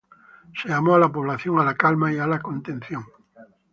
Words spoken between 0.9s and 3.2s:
a la población ""a la calma y la contención"".